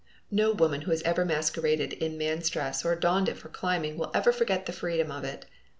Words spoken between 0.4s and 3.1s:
woman who has ever masqueraded in man's dress or